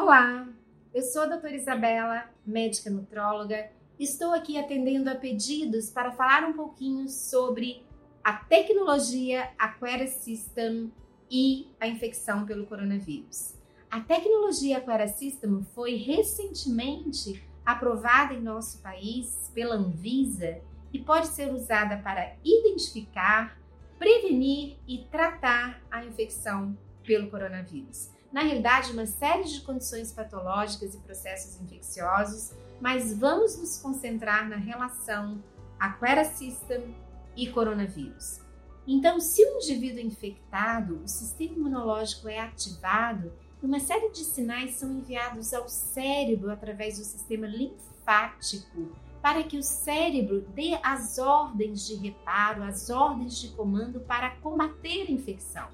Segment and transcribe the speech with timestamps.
[0.00, 0.46] Olá,
[0.94, 3.68] eu sou a doutora Isabela, médica nutróloga.
[3.98, 7.84] Estou aqui atendendo a pedidos para falar um pouquinho sobre
[8.22, 10.92] a tecnologia Aquarius System
[11.28, 13.56] e a infecção pelo coronavírus.
[13.90, 20.60] A tecnologia Aquarius System foi recentemente aprovada em nosso país pela Anvisa
[20.92, 23.60] e pode ser usada para identificar,
[23.98, 30.98] prevenir e tratar a infecção pelo coronavírus na realidade, uma série de condições patológicas e
[30.98, 35.42] processos infecciosos, mas vamos nos concentrar na relação
[35.80, 36.94] Aquera System
[37.34, 38.40] e coronavírus.
[38.86, 44.24] Então, se o indivíduo é infectado, o sistema imunológico é ativado e uma série de
[44.24, 51.18] sinais são enviados ao cérebro através do sistema linfático para que o cérebro dê as
[51.18, 55.68] ordens de reparo, as ordens de comando para combater a infecção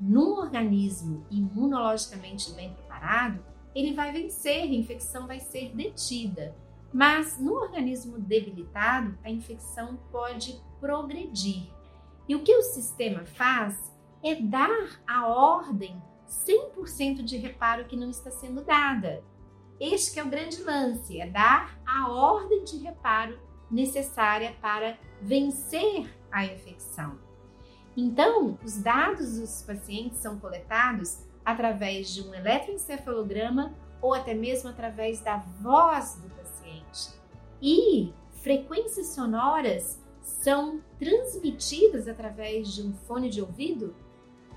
[0.00, 6.56] num organismo imunologicamente bem preparado, ele vai vencer, a infecção vai ser detida.
[6.92, 11.70] Mas no organismo debilitado, a infecção pode progredir.
[12.28, 18.10] E o que o sistema faz é dar a ordem 100% de reparo que não
[18.10, 19.22] está sendo dada.
[19.78, 23.38] Este é o grande lance, é dar a ordem de reparo
[23.70, 27.25] necessária para vencer a infecção.
[27.96, 33.72] Então, os dados dos pacientes são coletados através de um eletroencefalograma
[34.02, 37.18] ou até mesmo através da voz do paciente.
[37.62, 43.94] E frequências sonoras são transmitidas através de um fone de ouvido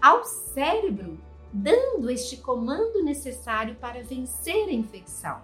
[0.02, 1.20] ao cérebro,
[1.54, 5.42] dando este comando necessário para vencer a infecção.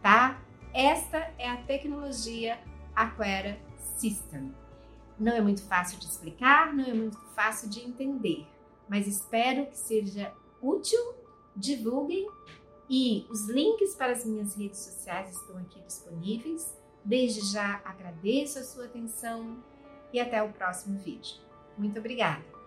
[0.00, 0.40] Tá?
[0.72, 2.58] Esta é a tecnologia
[2.94, 3.58] Aquera
[3.96, 4.54] System.
[5.18, 8.46] Não é muito fácil de explicar, não é muito fácil de entender,
[8.88, 10.98] mas espero que seja útil.
[11.56, 12.28] Divulguem
[12.88, 16.72] e os links para as minhas redes sociais estão aqui disponíveis.
[17.04, 19.58] Desde já agradeço a sua atenção
[20.12, 21.36] e até o próximo vídeo.
[21.76, 22.57] Muito obrigada!